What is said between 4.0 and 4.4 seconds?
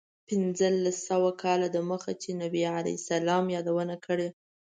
کړې.